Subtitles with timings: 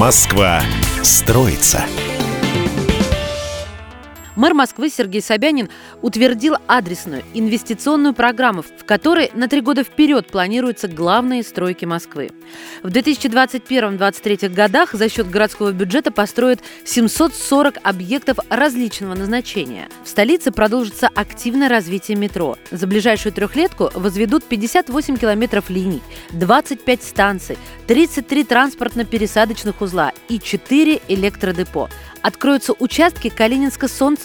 [0.00, 0.62] Москва
[1.02, 1.84] строится.
[4.40, 5.68] Мэр Москвы Сергей Собянин
[6.00, 12.30] утвердил адресную инвестиционную программу, в которой на три года вперед планируются главные стройки Москвы.
[12.82, 19.90] В 2021-2023 годах за счет городского бюджета построят 740 объектов различного назначения.
[20.04, 22.56] В столице продолжится активное развитие метро.
[22.70, 26.00] За ближайшую трехлетку возведут 58 километров линий,
[26.30, 31.90] 25 станций, 33 транспортно-пересадочных узла и 4 электродепо.
[32.22, 33.28] Откроются участки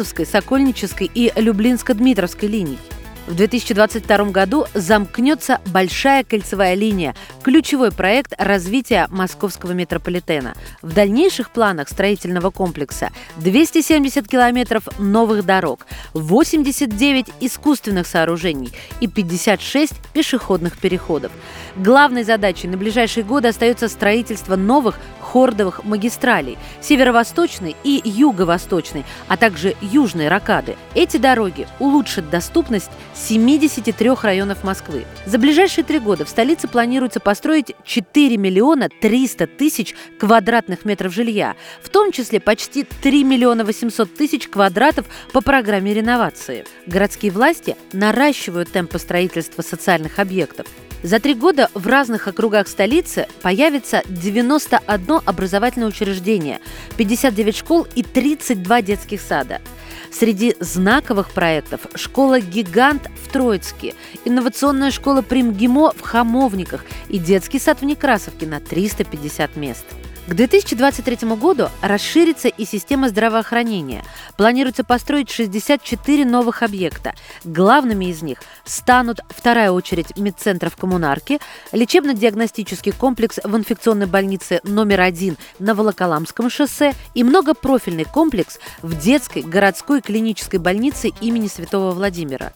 [0.05, 2.77] Калининско-Солнцевской, Сокольнической и Люблинско-Дмитровской линий.
[3.27, 10.53] В 2022 году замкнется Большая кольцевая линия– ключевой проект развития московского метрополитена.
[10.83, 20.77] В дальнейших планах строительного комплекса 270 километров новых дорог, 89 искусственных сооружений и 56 пешеходных
[20.77, 21.31] переходов.
[21.75, 24.99] Главной задачей на ближайшие годы остается строительство новых
[25.35, 30.77] хордовых магистралей– северо-восточной и юго-восточной, а также южной ракады.
[30.93, 35.03] Эти дороги улучшат доступность 73 районов Москвы.
[35.25, 41.57] За ближайшие три года в столице планируется построить 4 миллиона 300 тысяч квадратных метров жилья,
[41.83, 46.63] в том числе почти 3 миллиона 800 тысяч квадратов по программе реновации.
[46.87, 50.65] Городские власти наращивают темпы строительства социальных объектов.
[51.05, 56.59] За три года в разных округах столицы появится 91 образовательное учреждение,
[56.97, 59.61] 59 школ и 32 детских сада.
[60.11, 67.85] Среди знаковых проектов– школа-гигант в Троицке, инновационная школа Примгимо в Хамовниках и детский сад в
[67.85, 69.85] Некрасовке на 350 мест–
[70.27, 74.03] к 2023 году расширится и система здравоохранения.
[74.37, 77.13] Планируется построить 64 новых объекта.
[77.43, 81.39] Главными из них станут вторая очередь медцентра в Коммунарке,
[81.71, 89.43] лечебно-диагностический комплекс в инфекционной больнице номер один на Волоколамском шоссе и многопрофильный комплекс в детской
[89.43, 92.51] городской клинической больнице имени Святого Владимира.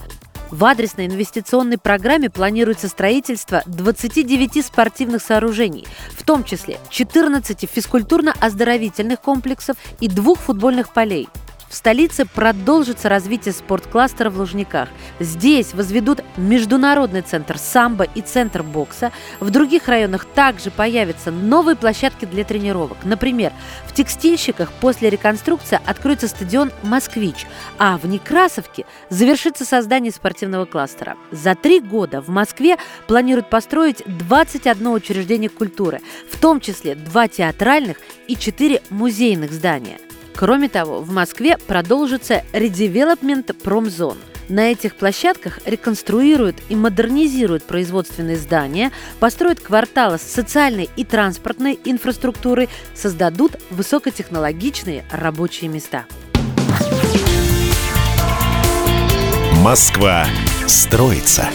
[0.52, 5.88] В адресной инвестиционной программе планируется строительство 29 спортивных сооружений,
[6.18, 11.30] в том числе 14 физкультурно-оздоровительных комплексов и двух футбольных полей.
[11.70, 14.90] В столице продолжится развитие спорткластера в Лужниках.
[15.20, 19.12] Здесь возведут международный центр самбо и центр бокса.
[19.40, 22.98] В других районах также появятся новые площадки для тренировок.
[23.04, 23.54] Например,
[23.86, 27.46] в Текстильщиках после реконструкции откроется стадион «Москвич»,
[27.78, 31.18] а в Некрасовке завершится создание спортивного кластера.
[31.32, 36.02] За три года в Москве планируют построить 21 учреждение культуры,
[36.32, 37.98] в том числе два театральных
[38.28, 40.00] и четыре музейных здания–
[40.40, 44.18] Кроме того, в Москве продолжится редевелопмент промзон.
[44.48, 52.70] На этих площадках реконструируют и модернизируют производственные здания, построят кварталы с социальной и транспортной инфраструктурой,
[52.96, 56.06] создадут высокотехнологичные рабочие места.
[59.62, 60.26] Москва
[60.68, 61.50] строится.